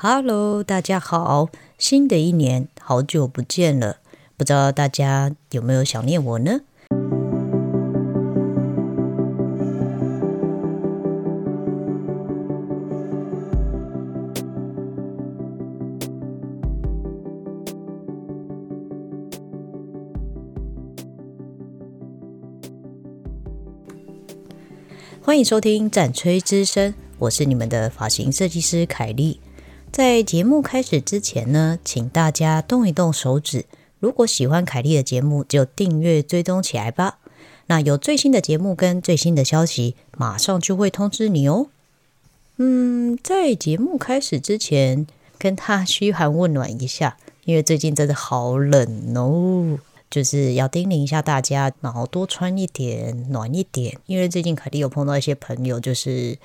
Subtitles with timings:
[0.00, 3.96] Hello，大家好，新的一年好久不见了，
[4.36, 6.60] 不知道大家有没有想念我呢？
[25.20, 29.40] 欢迎收听战吹之声，我是你们的发型设计师凯莉。
[29.98, 33.64] 在节目开始之前呢，请大家动一动手指。
[33.98, 37.18] 如果喜欢凯莉的节目，就订阅追踪起来吧。
[37.66, 41.66] 那有最新的节目跟最新的消息，马上就会通知你哦。
[42.58, 45.04] 嗯，在节目开始之前，
[45.36, 49.80] 跟他嘘寒问暖一下，因为最近真的好冷哦。
[50.08, 53.98] 就是要叮咛一下大家，然后多穿一点，暖一点。
[54.06, 56.38] 因为最近凯蒂有碰到一些朋友，就是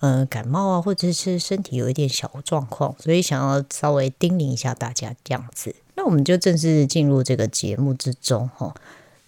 [0.00, 5.74] 嗯感冒啊，或者是身体有一点小状况，所以想要稍微叮咛一下大家这样子。
[5.94, 8.74] 那我们就正式进入这个节目之中哈。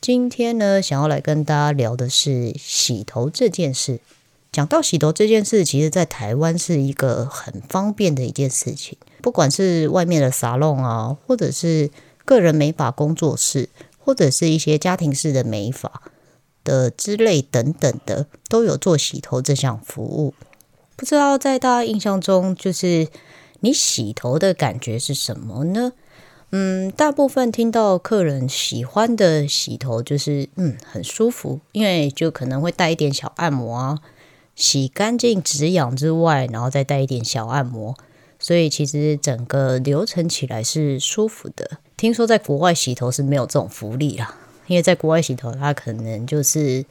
[0.01, 4.01] 今天呢，想要来跟大家聊的是洗头这件事。
[4.51, 11.91] 讲到洗头这件事，其实在台湾是一个很方便的一件事情，不管是外面的沙龙啊，或者是。
[12.25, 13.69] 个人美发工作室，
[13.99, 16.03] 或者是一些家庭式的美发
[16.63, 20.33] 的之类等等的，都有做洗头这项服务。
[21.03, 23.09] 不知道在大家印象中，就是
[23.59, 25.95] 你洗头的感觉是什么呢？
[26.53, 33.99] 嗯，大部分听到客人喜欢的洗头，就是嗯很舒服，因为就可能会带一点小按摩啊，
[34.55, 37.97] 洗干净止痒之外，然后再带一点小按摩，
[38.39, 41.79] 所以其实整个流程起来是舒服的。
[41.97, 46.85] 听说在国外洗头是没有这种福利啦，因为在国外洗头，它可能就是，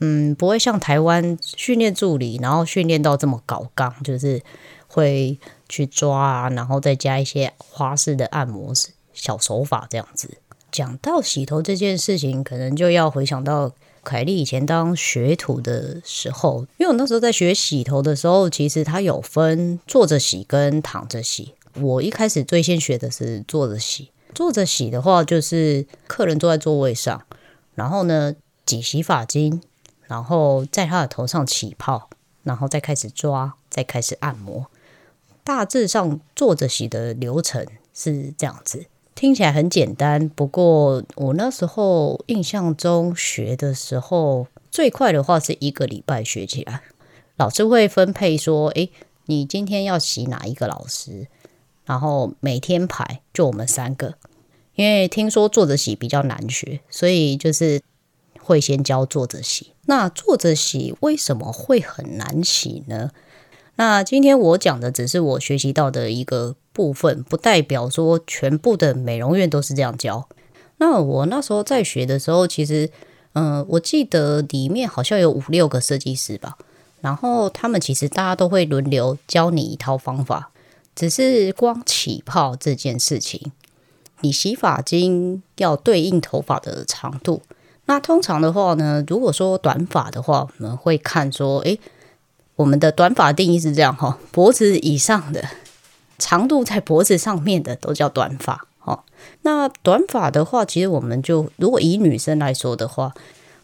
[0.00, 4.42] 嗯，不会像台湾训练助理，然后训练到这么搞刚，就是
[4.88, 8.72] 会去抓啊，然后再加一些花式的按摩
[9.14, 10.38] 小手法这样子。
[10.70, 13.72] 讲到洗头这件事情，可能就要回想到
[14.04, 21.54] 凯莉以前当学徒的时候，因为我那时候在学洗头的时候，其实它有分坐着洗跟躺着洗。
[21.80, 24.10] 我一开始最先学的是坐着洗。
[24.34, 27.22] 坐着洗的话，就是客人坐在座位上，
[27.74, 28.34] 然后呢
[28.66, 29.62] 挤洗发精，
[30.06, 32.08] 然后在他的头上起泡，
[32.42, 34.66] 然后再开始抓，再开始按摩。
[35.44, 40.28] 大致上坐着洗的流程是这样子，听起来很简单。
[40.28, 46.82] 不过我那时候印象中学的时候，最快的话是一个礼拜学起来。
[47.36, 48.90] 老师会分配说：“诶，
[49.26, 51.28] 你今天要洗哪一个老师？”
[51.86, 54.14] 然后每天排，就我们三个。
[54.74, 57.80] 因为听说坐着洗比较难学，所以就是
[58.40, 59.72] 会先教坐着洗。
[59.86, 63.10] 那坐着洗为什么会很难洗呢？
[63.76, 70.28] 那今天我讲的只是我学习到的一个部分，不代表说全部的美容院都是这样教。
[70.78, 72.90] 那我那时候在学的时候，其实，
[73.34, 76.56] 嗯，我记得里面好像有五六个设计师吧，
[77.00, 80.50] 然后他们其实大家都会轮流教你一套方法，
[80.94, 83.52] 只是光起泡这件事情。
[84.22, 87.42] 你洗发精要对应头发的长度。
[87.86, 91.80] 那通常的话呢，如果说短发的话，我们会看说，诶，
[92.56, 95.42] 我们的短发定义是这样哈，脖子以上的
[96.18, 98.66] 长度在脖子上面的都叫短发。
[98.78, 99.04] 哈，
[99.42, 103.14] 那短发的话，其实我们就如果以女生来说的话，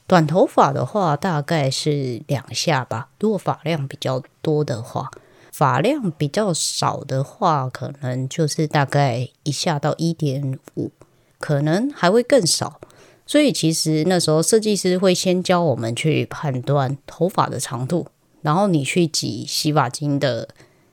[0.06, 3.08] 短头发的话大概是两下吧。
[3.20, 5.10] 如果发量比较多的话。
[5.54, 10.90] 发量比较少的话，可能就是大概一下到一点五，
[11.38, 12.80] 可能还会更少。
[13.26, 18.06] 所以其实那时候设计师会先教我们去判断头发的长度，
[18.42, 20.48] 然后你去挤洗发精的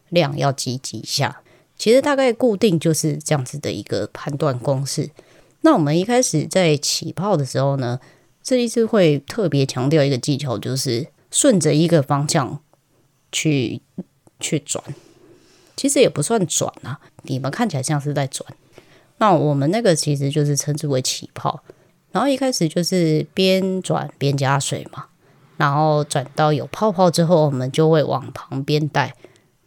[0.10, 1.42] 量要挤几下。
[1.78, 5.10] 其实大概固定就是这样子的一个判断公式。
[5.62, 8.00] 那我们一开始在起泡的时候呢，
[8.44, 12.60] 设计师会特别强调一个技巧，就是顺着一个方向
[13.32, 13.82] 去。
[14.42, 14.82] 去转，
[15.76, 18.50] 其实也不算转啊，你们看起来像是在转。
[19.18, 21.62] 那我们那个其实就是称之为起泡，
[22.12, 25.06] 然后一开始就是边转边加水嘛，
[25.58, 29.14] 然后转到有泡泡之后，我们就会往旁边带，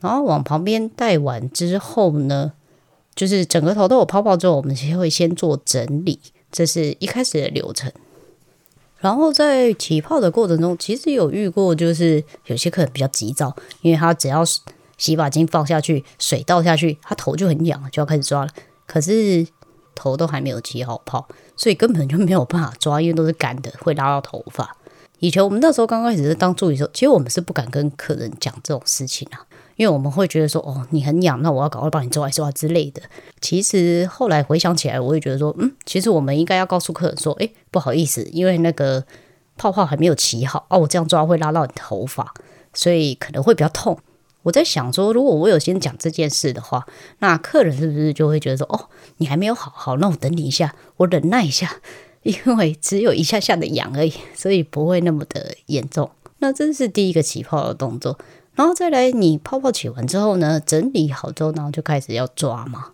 [0.00, 2.52] 然后往旁边带完之后呢，
[3.14, 6.18] 就是整个头都有泡泡之后，我们先会先做整理，
[6.50, 7.92] 这是一开始的流程。
[8.98, 14.44] 然后在起泡的过程中，其实有遇过，就是有些客人比较急躁，因为他只要
[14.96, 18.50] 洗发精放下去，水倒下去，他头就很痒，就要开始抓了。
[18.86, 19.44] 可是
[19.96, 21.26] 头都还没有起好泡，
[21.62, 24.76] 所以根本就没有办法抓，因为都是干的，会拉到头发。
[25.20, 33.00] 以前我们那时候刚开始是当助理的时候，其实我们是不敢跟客人讲这种事情啊，因为我们会觉得说，哦，你很痒，那我要赶快帮你抓一抓之类的。
[33.40, 39.04] 其实后来回想起来，我会觉得说，嗯，其实我们应该要告诉客人说，诶，不好意思，因为那个
[39.56, 42.34] 泡泡还没有起好哦，我这样抓会拉到你头发，
[42.74, 43.96] 所以可能会比较痛。
[44.42, 46.86] 我在想说，如果我有先讲这件事的话，
[47.20, 51.76] 那客人是不是就会觉得说，哦，你还没有好好，那我等你一下，我忍耐一下，
[52.22, 56.10] 因为只有一下下的痒而已，所以不会那么的严重。
[56.38, 58.18] 那这是第一个起泡的动作。
[58.54, 62.90] 然后再来，你泡泡起完之后呢，整理好之后，然后就开始要抓嘛。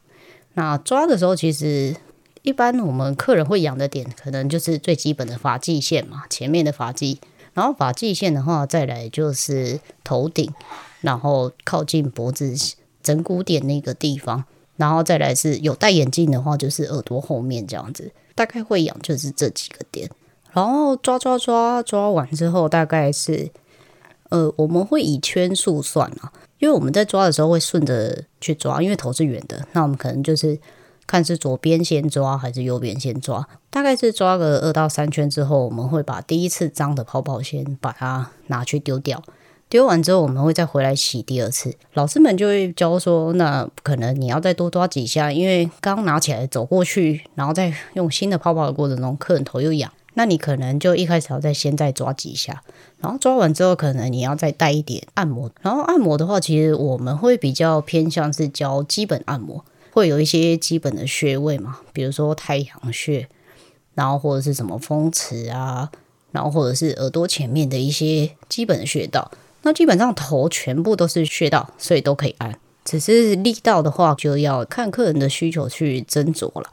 [0.55, 1.97] 那抓的时候，其实
[2.43, 7.21] 一般我们客人会痒的点，可能就是最基本的发际线嘛，前面的发际。
[7.55, 10.53] 然后发际线的话，再来就是头顶，
[11.01, 12.55] 然后靠近脖子
[13.03, 14.45] 枕骨点那个地方，
[14.77, 18.13] 然后再来是有戴眼镜的话，就是耳朵后面这样子。
[18.35, 20.11] 大概会痒就是这几个点。
[20.53, 23.51] 然后抓抓抓抓完之后，大概是。
[24.31, 30.61] 呃，我们会以圈数算啊，因为我们在抓的时候会顺着去抓，因为头是圆的，那我们可能就是
[31.07, 39.25] 看是左边先抓还是右边先抓，大概是抓个二到三圈之后，我们会把第一次脏的泡泡先把它拿去丢掉，
[39.69, 41.75] 丢完之后我们会再回来洗第二次。
[41.93, 49.93] 老师们就会教说，那可能你要再多抓几下，因为刚拿起来走过去，然后再用新的泡泡的过程中，客人头又痒。
[50.15, 52.63] 那你可能就一开始要再先再抓几下，
[52.99, 55.51] 然后抓完之后，可能你要再带一点按摩。
[55.61, 63.29] 然后按摩的话，其实我们会比较偏向是教基本按摩，会有一些基本的穴位嘛，比如说太阳穴，
[63.95, 65.91] 然后或者是什么风池啊，
[66.33, 69.31] 然后或者是耳朵前面的一些基本的穴道。
[69.63, 72.59] 那基本上头全部都是穴道，所以都可以按。
[72.85, 76.69] 只是力道的话，就要看客人的需求去斟酌了。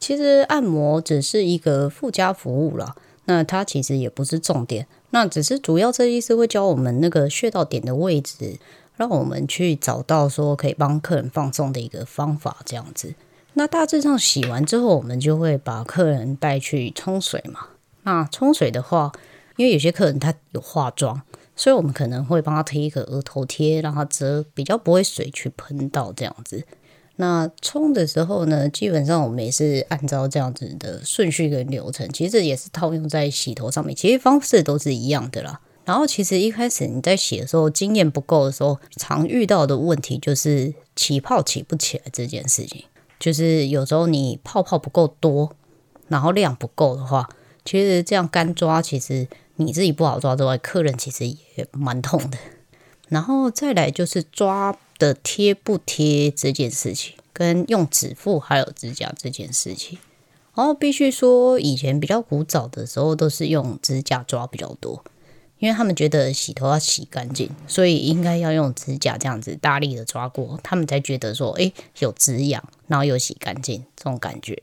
[0.00, 2.96] 其实按摩只是一个附加服务了，
[3.26, 4.86] 那它其实也不是重点。
[5.10, 8.58] 那只是主要设计师会教我们那个穴道点的位置，
[8.96, 13.14] 让我们去找到说可以帮客人放松的一个方法，这样子。
[13.54, 17.68] 那大致上洗完之后，我们就会把客人带去冲水嘛。
[18.02, 19.12] 那冲水的话，
[19.56, 21.22] 因为有些客人他有化妆，
[21.56, 26.62] 所以我们可能会帮他贴一个额头贴，让他遮，比较不会水去喷到这样子。
[27.16, 35.60] 那冲的时候呢，基本上我们也是按照这样子的顺序跟流程，其实也是套用在洗头上面，其实方式都是一样的啦。
[35.86, 42.84] 然后其实一开始你在洗的时候，经验不够的时候，常遇到的问题就是起泡起不起来这件事情。
[43.18, 45.50] 就是有时候你泡泡不够多，
[46.08, 47.26] 然后量不够的话，
[47.64, 49.26] 其实这样干抓，其实
[49.56, 52.38] 你自己不好抓之外，客人其实也蛮痛的。
[53.08, 54.78] 然后再来就是抓。
[54.98, 59.98] 的贴不贴这件事情，跟用指腹还有指甲这件事情，
[60.54, 65.04] 然后必须说，以前比较古早的时候都是用指甲抓比较多，
[65.58, 74.58] 因为他们觉得洗头要洗干净，所以应该要用指甲这样子大力的抓过，他们才觉得说，诶有止痒，然后又洗干净这种感觉。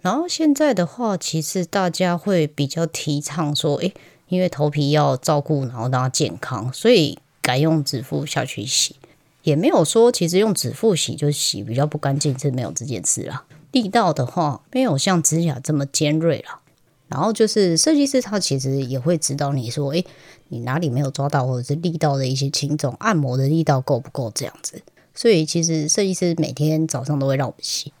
[0.00, 3.92] 然后现在的话，其实大家会比较提倡说，诶，
[4.28, 8.96] 因为头皮要照顾，然后让它健康，所以改用指腹下去洗。
[9.42, 13.44] 也没有说，其实用指腹洗就洗比较不干净，是没有这件事啦。
[13.72, 16.60] 力道的话，没有像指甲这么尖锐了。
[17.08, 20.04] 然后就是设计师他其实也会指导你说，诶，
[20.48, 24.80] 你哪里没有抓到，或者是力道的一些轻重，按摩的力道够不够这样子。
[25.14, 27.92] 所以其实设计师每天早上都会让我们洗，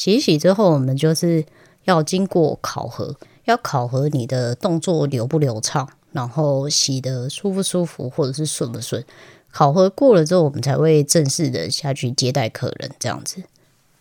[0.00, 1.44] 洗一洗之后，我们就是
[1.84, 3.14] 要经过考核，
[3.44, 9.04] 要考核你的动作流不流畅，然后洗的舒不舒服，或者是顺不顺。
[9.52, 13.42] 考核过了之后，我们才会正式的下去接待客人，这样子。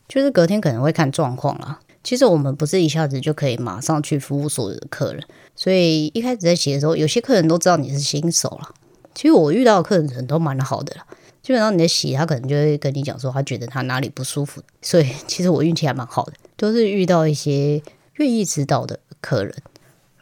[0.07, 1.81] 就是隔天可能会看状况啦。
[2.01, 5.21] 其实我们不是一下子就可以马上去服务所有的客人，
[5.53, 8.73] 所以一开始在洗的时候，有些客人都知道你是新手了。
[9.13, 11.05] 其实我遇到的客人都蛮好的啦，
[11.49, 14.61] 基本上你的洗，他可能就会跟你讲说，他觉得他哪里不舒服。
[14.83, 17.81] 所以其实我运气还蛮好的，都是遇到一些
[18.17, 19.55] 愿意指导的客人。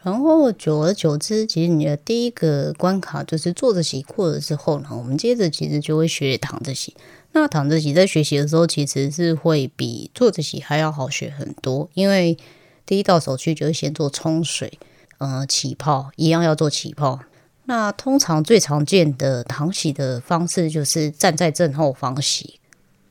[0.00, 6.96] 然后久而久之，其实你的第一个关卡就是坐着洗过了之后呢，我们接着其实就会学躺着洗。
[7.32, 12.38] 那躺着洗在学习的时候，其实是会比坐着洗还要好学很多，因为
[12.86, 14.78] 第一道手续就是先做冲水，
[15.18, 17.20] 呃，起泡一样要做起泡。
[17.68, 22.58] 那通常最常见的躺洗的方式就是站在正后方洗。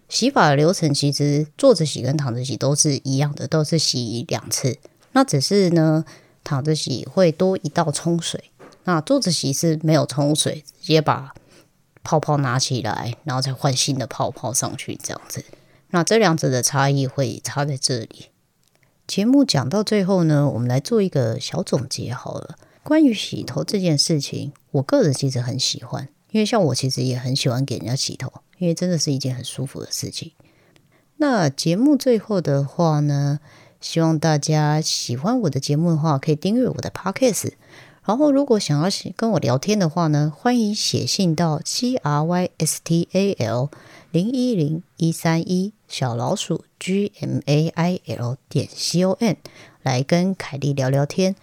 [0.10, 4.78] 洗法的流程其实坐着洗跟躺着洗都是一样的，都是洗两次。
[5.14, 6.04] 那只是呢。
[6.44, 8.52] 躺着洗会多一道冲水，
[8.86, 11.34] 那坐着洗是没有冲水，直接把
[12.04, 15.44] 泡泡拿起来，然后再换新的泡泡上去，这样子。
[15.90, 18.28] 那这两者的差异会差在这里。
[19.06, 22.56] 节目讲到最后呢，我们来做一个小总结好了。
[22.88, 30.32] 关于洗头这件事情，我个人其实很喜欢，因为像我其实也很喜欢给人家洗头，因为真的是一件很舒服的事情。
[31.18, 33.42] 那节目最后的话呢，
[33.82, 37.52] 希望大家喜欢我的节目的话，可以订阅我的 Podcast。
[38.06, 43.70] 然后，如果想要跟我聊天的话呢，欢迎写信到 c r y s t a l
[44.12, 49.36] 零一零一三一小老鼠 g m a i l 点 c o n
[49.84, 51.36] 来跟凯莉聊聊天。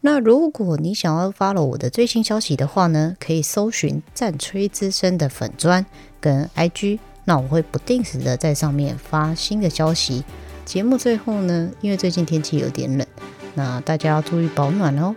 [0.00, 5.84] 那如果你想要 follow 我的最新消息的话呢，可以搜寻战吹之声的粉砖
[6.20, 10.24] 跟 IG，那我会不定时的在上面发新的消息。
[10.64, 13.06] 节目最后呢，因为最近天气有点冷，
[13.54, 15.16] 那大家要注意保暖哦。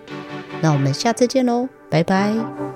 [0.61, 2.70] 那我们下次见喽，拜拜。